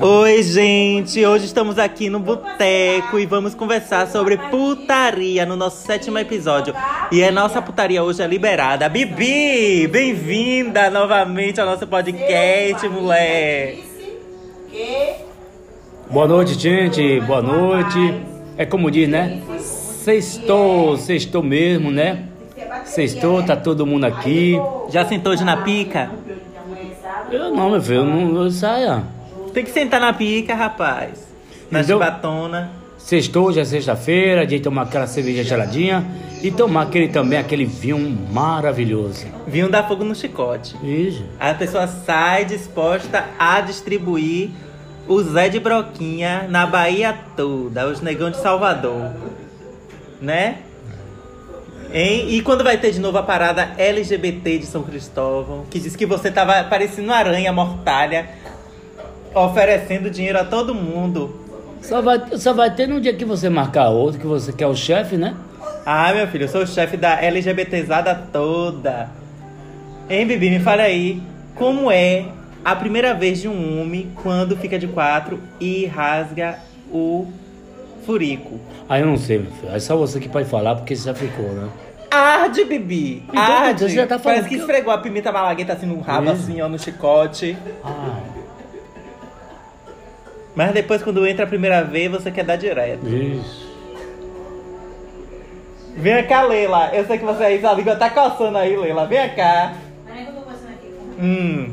Oi, 0.00 0.42
gente! 0.42 1.24
Hoje 1.24 1.44
estamos 1.44 1.78
aqui 1.78 2.10
no 2.10 2.18
Boteco 2.18 3.16
e 3.16 3.26
vamos 3.26 3.54
conversar 3.54 4.08
sobre 4.08 4.36
putaria 4.36 5.46
no 5.46 5.54
nosso 5.54 5.86
sétimo 5.86 6.18
episódio. 6.18 6.74
E 7.12 7.22
a 7.22 7.30
nossa 7.30 7.62
putaria 7.62 8.02
hoje 8.02 8.22
é 8.22 8.26
liberada. 8.26 8.88
Bibi, 8.88 9.86
bem-vinda 9.86 10.90
novamente 10.90 11.60
ao 11.60 11.66
nosso 11.66 11.86
podcast, 11.86 12.88
mulher! 12.88 13.76
Boa 16.10 16.26
noite, 16.26 16.54
gente. 16.54 17.20
Boa 17.20 17.42
noite. 17.42 18.20
É 18.58 18.66
como 18.66 18.90
diz, 18.90 19.08
né? 19.08 19.40
Sextou, 19.60 20.96
sextou 20.96 21.42
mesmo, 21.42 21.92
né? 21.92 22.24
Sextou, 22.84 23.44
tá 23.44 23.54
todo 23.54 23.86
mundo 23.86 24.06
aqui. 24.06 24.56
Já 24.90 25.04
sentou 25.04 25.32
hoje 25.32 25.44
na 25.44 25.58
pica? 25.58 26.10
Eu 27.30 27.54
não, 27.54 27.70
meu 27.70 27.80
filho, 27.80 27.98
eu 27.98 28.04
não 28.04 28.42
eu 28.42 28.50
saia. 28.50 29.15
Tem 29.56 29.64
que 29.64 29.70
sentar 29.70 29.98
na 29.98 30.12
pica, 30.12 30.54
rapaz. 30.54 31.12
Na 31.70 31.78
Entendeu? 31.78 31.96
chibatona. 31.96 32.70
Sextou, 32.98 33.50
já 33.54 33.62
é 33.62 33.64
sexta-feira, 33.64 34.46
de 34.46 34.60
tomar 34.60 34.82
aquela 34.82 35.06
cerveja 35.06 35.42
geladinha 35.42 36.06
e 36.42 36.50
tomar 36.50 36.82
aquele 36.82 37.08
também, 37.08 37.38
aquele 37.38 37.64
vinho 37.64 37.98
maravilhoso. 38.30 39.24
Vinho 39.46 39.70
dar 39.70 39.88
fogo 39.88 40.04
no 40.04 40.14
chicote. 40.14 40.76
Isso. 40.84 41.24
A 41.40 41.54
pessoa 41.54 41.86
sai 41.86 42.44
disposta 42.44 43.24
a 43.38 43.62
distribuir 43.62 44.50
o 45.08 45.22
Zé 45.22 45.48
de 45.48 45.58
Broquinha 45.58 46.46
na 46.50 46.66
Bahia 46.66 47.18
toda, 47.34 47.88
os 47.88 48.02
negão 48.02 48.30
de 48.30 48.36
Salvador. 48.36 49.10
Né? 50.20 50.58
Hein? 51.94 52.26
E 52.28 52.42
quando 52.42 52.62
vai 52.62 52.76
ter 52.76 52.90
de 52.90 53.00
novo 53.00 53.16
a 53.16 53.22
parada 53.22 53.70
LGBT 53.78 54.58
de 54.58 54.66
São 54.66 54.82
Cristóvão, 54.82 55.64
que 55.70 55.80
diz 55.80 55.96
que 55.96 56.04
você 56.04 56.30
tava 56.30 56.62
parecendo 56.64 57.08
uma 57.08 57.16
aranha 57.16 57.54
mortalha, 57.54 58.28
oferecendo 59.34 60.10
dinheiro 60.10 60.38
a 60.38 60.44
todo 60.44 60.74
mundo. 60.74 61.44
Só 61.82 62.00
vai, 62.02 62.20
só 62.38 62.52
vai 62.52 62.74
ter 62.74 62.86
no 62.88 63.00
dia 63.00 63.12
que 63.14 63.24
você 63.24 63.48
marcar 63.48 63.90
outro, 63.90 64.20
que 64.20 64.26
você 64.26 64.52
quer 64.52 64.66
o 64.66 64.74
chefe, 64.74 65.16
né? 65.16 65.34
Ah, 65.84 66.12
meu 66.12 66.26
filho, 66.26 66.44
eu 66.44 66.48
sou 66.48 66.62
o 66.62 66.66
chefe 66.66 66.96
da 66.96 67.20
LGBTzada 67.22 68.14
toda. 68.32 69.08
Hein, 70.10 70.26
Bibi, 70.26 70.50
me 70.50 70.58
fala 70.60 70.82
aí, 70.82 71.22
como 71.54 71.90
é 71.90 72.24
a 72.64 72.74
primeira 72.74 73.14
vez 73.14 73.40
de 73.40 73.48
um 73.48 73.80
homem 73.80 74.10
quando 74.22 74.56
fica 74.56 74.78
de 74.78 74.88
quatro 74.88 75.38
e 75.60 75.86
rasga 75.86 76.58
o 76.90 77.26
furico? 78.04 78.58
Aí 78.88 79.02
eu 79.02 79.06
não 79.06 79.16
sei, 79.16 79.38
meu 79.38 79.50
filho. 79.52 79.72
É 79.72 79.78
só 79.78 79.96
você 79.96 80.18
que 80.18 80.28
pode 80.28 80.48
falar, 80.48 80.74
porque 80.76 80.94
você 80.96 81.04
já 81.06 81.14
ficou, 81.14 81.46
né? 81.52 81.68
Arde, 82.10 82.64
Bibi! 82.64 83.22
Então, 83.28 83.40
Arde! 83.42 83.84
você 83.84 83.94
já 83.94 84.06
tá 84.06 84.18
falando 84.18 84.38
Parece 84.38 84.48
que 84.48 84.54
que 84.56 84.60
eu- 84.60 84.66
esfregou 84.66 84.92
a 84.92 84.98
pimenta 84.98 85.30
malagueta 85.30 85.72
assim 85.74 85.86
no 85.86 86.00
rabo, 86.00 86.32
Isso. 86.32 86.42
assim, 86.42 86.60
ó, 86.60 86.68
no 86.68 86.78
chicote. 86.78 87.56
Ah, 87.84 88.18
Mas 90.56 90.72
depois, 90.72 91.02
quando 91.02 91.26
entra 91.26 91.44
a 91.44 91.48
primeira 91.48 91.84
vez, 91.84 92.10
você 92.10 92.30
quer 92.30 92.44
dar 92.44 92.56
direto. 92.56 93.06
isso. 93.06 93.66
Vem 95.96 96.26
cá, 96.26 96.42
Leila. 96.42 96.90
Eu 96.94 97.06
sei 97.06 97.18
que 97.18 97.24
você 97.24 97.42
aí, 97.44 97.60
sua 97.60 97.72
língua 97.74 97.94
tá 97.96 98.10
coçando 98.10 98.58
aí, 98.58 98.76
Leila. 98.76 99.06
Vem 99.06 99.28
cá. 99.34 99.74
Hum. 101.18 101.68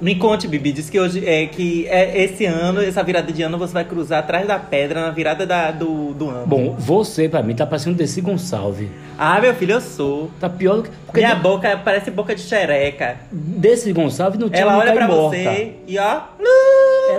Me 0.00 0.14
conte, 0.14 0.48
Bibi. 0.48 0.72
Diz 0.72 0.88
que 0.88 0.98
hoje 0.98 1.24
é 1.28 1.44
que 1.46 1.86
é, 1.88 2.22
esse 2.24 2.46
ano, 2.46 2.82
essa 2.82 3.02
virada 3.02 3.30
de 3.30 3.42
ano, 3.42 3.58
você 3.58 3.74
vai 3.74 3.84
cruzar 3.84 4.20
atrás 4.20 4.46
da 4.46 4.58
pedra 4.58 5.02
na 5.02 5.10
virada 5.10 5.46
da- 5.46 5.70
do, 5.70 6.14
do 6.14 6.30
ano. 6.30 6.46
Bom, 6.46 6.74
você 6.78 7.28
pra 7.28 7.42
mim 7.42 7.54
tá 7.54 7.66
parecendo 7.66 7.96
Desi 7.96 8.20
Gonçalves. 8.22 8.88
Ah, 9.18 9.38
meu 9.40 9.54
filho, 9.54 9.74
eu 9.74 9.80
sou. 9.80 10.30
Tá 10.40 10.48
pior 10.48 10.76
do 10.76 10.84
que. 10.84 10.90
Porque 11.04 11.20
Minha 11.20 11.34
boca 11.34 11.78
parece 11.84 12.10
boca 12.10 12.34
de 12.34 12.40
xereca. 12.40 13.18
Desi 13.30 13.92
Gonçalves 13.92 14.40
não 14.40 14.48
tinha 14.48 14.62
Ela 14.62 14.78
olha 14.78 14.86
cair 14.86 14.96
pra 14.96 15.06
morta. 15.06 15.36
você 15.36 15.72
e 15.86 15.98
ó. 15.98 16.20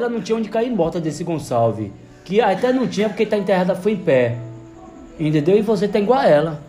Ela 0.01 0.09
não 0.09 0.21
tinha 0.21 0.37
onde 0.37 0.49
cair 0.49 0.71
morta 0.71 0.99
desse 0.99 1.23
Gonçalves. 1.23 1.91
Que 2.25 2.41
até 2.41 2.71
não 2.73 2.87
tinha 2.87 3.07
porque 3.09 3.25
tá 3.25 3.37
enterrada 3.37 3.75
foi 3.75 3.93
em 3.93 3.97
pé. 3.97 4.35
Entendeu? 5.19 5.57
E 5.57 5.61
você 5.61 5.87
tá 5.87 5.99
igual 5.99 6.19
a 6.19 6.27
ela. 6.27 6.61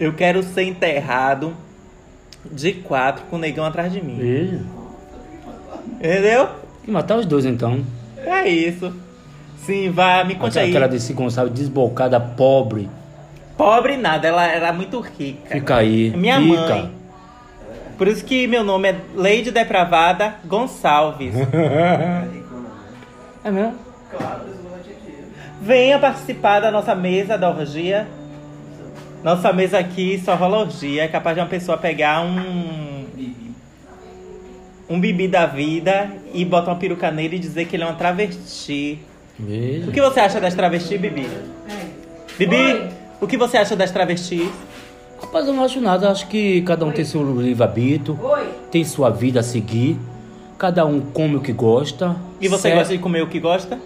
Eu 0.00 0.12
quero 0.12 0.42
ser 0.42 0.64
enterrado 0.64 1.54
de 2.50 2.72
quatro 2.72 3.24
com 3.30 3.36
o 3.36 3.38
negão 3.38 3.64
atrás 3.64 3.92
de 3.92 4.02
mim. 4.02 4.66
Entendeu? 5.98 6.48
E 6.86 6.90
matar 6.90 7.16
os 7.18 7.26
dois 7.26 7.44
então. 7.44 7.84
É 8.18 8.48
isso. 8.48 8.92
Sim, 9.58 9.90
vá, 9.90 10.24
me 10.24 10.34
conte 10.34 10.50
Aquela, 10.58 10.64
aí. 10.64 10.70
aquela 10.70 10.88
desse 10.88 11.12
Gonçalves 11.12 11.54
desbocada, 11.54 12.20
pobre. 12.20 12.88
Pobre 13.56 13.96
nada, 13.96 14.26
ela 14.28 14.44
era 14.46 14.72
muito 14.72 15.00
rica. 15.00 15.48
Fica 15.50 15.76
aí. 15.76 16.10
Minha 16.16 16.40
fica. 16.40 16.74
mãe. 16.74 16.90
Por 17.96 18.08
isso 18.08 18.24
que 18.24 18.46
meu 18.46 18.64
nome 18.64 18.88
é 18.90 18.96
Lady 19.14 19.50
Depravada 19.52 20.34
Gonçalves. 20.44 21.34
É 23.44 23.50
mesmo? 23.50 23.74
Venha 25.60 25.98
participar 25.98 26.60
da 26.60 26.70
nossa 26.70 26.94
mesa 26.94 27.36
da 27.36 27.50
orgia. 27.50 28.08
Nossa 29.22 29.52
mesa 29.52 29.78
aqui 29.78 30.20
só 30.24 30.34
rola 30.34 30.58
orgia. 30.58 31.04
É 31.04 31.08
capaz 31.08 31.36
de 31.36 31.42
uma 31.42 31.48
pessoa 31.48 31.76
pegar 31.76 32.22
um. 32.22 33.04
Um 34.88 35.00
bibi 35.00 35.28
da 35.28 35.46
vida 35.46 36.10
e 36.32 36.44
botar 36.44 36.72
uma 36.72 36.78
peruca 36.78 37.10
nele 37.10 37.36
e 37.36 37.38
dizer 37.38 37.66
que 37.66 37.76
ele 37.76 37.82
é 37.82 37.86
uma 37.86 37.94
travesti. 37.94 38.98
Veja. 39.38 39.88
O 39.88 39.92
que 39.92 40.00
você 40.00 40.20
acha 40.20 40.40
das 40.40 40.54
travestis, 40.54 41.00
Bibi? 41.00 41.28
Bibi, 42.38 42.90
o 43.20 43.26
que 43.26 43.36
você 43.36 43.56
acha 43.56 43.74
das 43.74 43.90
travestis? 43.90 44.50
Rapaz, 45.20 45.46
eu 45.46 45.54
não 45.54 45.64
acho 45.64 45.80
nada. 45.80 46.10
Acho 46.10 46.28
que 46.28 46.62
cada 46.62 46.84
um 46.84 46.92
tem 46.92 47.04
seu 47.04 47.22
livre-arbítrio. 47.40 48.18
Tem 48.70 48.84
sua 48.84 49.10
vida 49.10 49.40
a 49.40 49.42
seguir. 49.42 49.98
Cada 50.64 50.86
um 50.86 50.98
come 50.98 51.36
o 51.36 51.40
que 51.42 51.52
gosta. 51.52 52.16
E 52.40 52.48
você 52.48 52.62
Certo? 52.62 52.76
gosta 52.78 52.92
de 52.94 52.98
comer 52.98 53.22
o 53.22 53.26
que 53.26 53.38
gosta? 53.38 53.78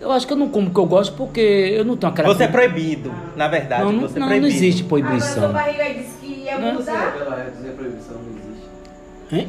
Eu 0.00 0.12
acho 0.12 0.24
que 0.24 0.32
eu 0.32 0.36
não 0.36 0.48
como 0.48 0.68
o 0.68 0.70
que 0.72 0.78
eu 0.78 0.86
gosto 0.86 1.16
porque 1.16 1.40
eu 1.40 1.84
não 1.84 1.96
tenho 1.96 2.12
aquela. 2.12 2.32
Você 2.32 2.44
é 2.44 2.46
proibido, 2.46 3.12
na 3.36 3.48
verdade. 3.48 3.82
Não, 3.82 3.90
não, 3.90 4.00
você 4.02 4.18
é 4.18 4.20
não, 4.20 4.28
não 4.28 4.36
proibido. 4.38 4.54
existe 4.54 4.82
Ah, 4.82 4.86
mas 4.88 5.00
proibição. 5.02 5.42
sua 5.42 5.48
barriga 5.48 5.84
disse 5.94 6.16
que 6.20 6.26
ia 6.44 6.58
Não. 6.60 6.74
mudar. 6.74 7.08
Aquela 7.08 7.50
dizer 7.50 7.70
proibição 7.72 8.16
não 8.18 8.38
existe. 8.38 8.68
Hein? 9.32 9.48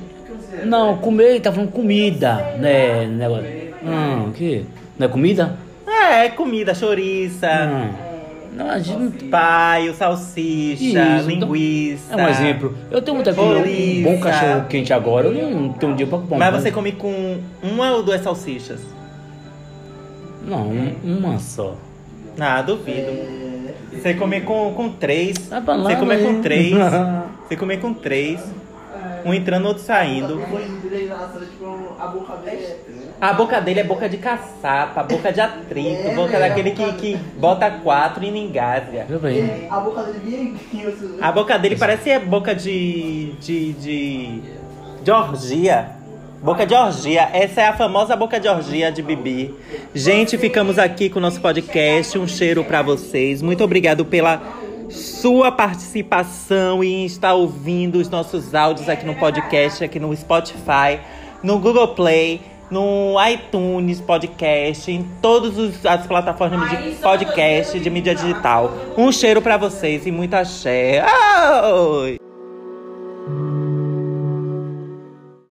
Você- 0.58 0.66
Não, 0.66 0.98
comer, 0.98 1.42
tá 1.42 1.52
falando 1.52 1.72
comida, 1.72 2.34
né? 2.58 3.06
Negócio. 3.06 3.46
Não, 3.84 4.30
o 4.30 4.32
quê? 4.32 4.64
Não 4.98 5.06
é 5.06 5.10
comida? 5.12 5.58
É, 5.88 6.28
comida, 6.30 6.74
chouriça, 6.74 7.48
Não. 7.68 8.09
Não, 8.56 8.70
a 8.70 8.80
gente 8.80 9.24
não. 9.24 9.30
paio, 9.30 9.94
salsicha, 9.94 10.84
Isso, 10.84 11.32
então- 11.32 11.48
linguiça. 11.54 12.14
É 12.14 12.16
um 12.26 12.28
exemplo. 12.28 12.76
Eu 12.92 13.02
tenho 13.02 13.18
comer 13.18 13.30
um 13.60 14.04
bom 14.04 14.20
cachorro 14.20 14.66
quente 14.68 14.92
agora. 14.92 15.28
Eu 15.28 15.50
não 15.52 15.74
tenho 15.74 15.92
um 15.92 15.96
dia 15.96 16.08
pra 16.08 16.18
comer. 16.20 16.38
Mas 16.38 16.62
você 16.62 16.72
come 16.72 16.92
com 16.92 17.40
uma 17.64 17.92
ou 17.92 18.04
duas 18.04 18.22
salsichas? 18.22 18.80
Não, 20.46 20.68
um- 20.68 20.96
uma 21.04 21.38
só. 21.40 21.76
Ah, 22.40 22.62
duvido. 22.62 23.12
Você 23.92 24.14
comer 24.14 24.42
com, 24.46 24.74
com 24.74 24.90
três. 24.90 25.38
Pra 25.38 25.76
lá, 25.76 25.90
Você 25.90 25.96
comer 25.98 26.24
com 26.24 26.32
né? 26.34 26.40
três. 26.42 26.74
Você 27.48 27.56
comer 27.56 27.80
com 27.80 27.94
três. 27.94 28.40
Um 29.26 29.34
entrando, 29.34 29.68
outro 29.68 29.84
saindo. 29.84 30.38
tipo, 31.46 31.96
a 32.00 32.08
boca 32.08 32.34
aberta, 32.34 32.92
né? 32.92 33.10
A 33.22 33.34
boca 33.34 33.60
dele 33.60 33.80
é 33.82 33.84
boca 33.84 34.08
de 34.08 34.18
caçapa, 34.18 35.04
boca 35.04 35.32
de 35.32 35.42
atrito, 35.42 36.12
boca 36.16 36.40
daquele 36.40 36.72
que, 36.72 36.94
que 36.94 37.16
bota 37.38 37.70
quatro 37.70 38.24
e 38.24 38.32
não 38.32 38.38
engasga. 38.38 39.06
Bem. 39.22 39.68
A 39.70 39.80
boca 39.80 40.04
dele 40.04 40.56
assim. 40.88 41.18
A 41.22 41.32
boca 41.32 41.60
dele 41.60 41.76
parece 41.76 42.10
é 42.10 42.20
boca 42.20 42.56
de. 42.56 43.34
de. 43.42 43.74
de. 43.74 44.42
de 45.04 45.12
orgia. 45.12 46.00
Boca 46.42 46.66
de 46.66 46.74
orgia. 46.74 47.30
Essa 47.34 47.62
é 47.62 47.68
a 47.68 47.74
famosa 47.74 48.16
boca 48.16 48.40
de 48.40 48.48
orgia 48.48 48.90
de 48.90 49.02
Bibi. 49.02 49.54
Gente, 49.94 50.38
ficamos 50.38 50.80
aqui 50.80 51.10
com 51.10 51.20
o 51.20 51.22
nosso 51.22 51.42
podcast. 51.42 52.18
Um 52.18 52.28
cheiro 52.28 52.64
pra 52.64 52.82
vocês. 52.82 53.42
Muito 53.42 53.62
obrigado 53.62 54.06
pela 54.06 54.42
sua 54.90 55.52
participação 55.52 56.84
e 56.84 57.06
estar 57.06 57.34
ouvindo 57.34 58.00
os 58.00 58.10
nossos 58.10 58.54
áudios 58.56 58.90
aqui 58.90 59.06
no 59.06 59.16
podcast, 59.16 59.84
aqui 59.84 60.00
no 60.00 60.16
Spotify, 60.16 61.00
no 61.44 61.60
Google 61.60 61.90
Play, 61.90 62.42
no 62.70 63.16
iTunes 63.28 64.00
Podcast, 64.02 64.92
em 64.92 65.04
todas 65.22 65.86
as 65.86 66.06
plataformas 66.06 66.70
de 66.70 66.96
podcast 66.96 67.80
de 67.80 67.90
mídia 67.90 68.14
digital. 68.14 68.72
Um 68.98 69.12
cheiro 69.12 69.42
pra 69.42 69.58
vocês 69.58 70.06
e 70.06 70.12
muita 70.12 70.40
axé. 70.40 71.04
Oi! 71.74 72.19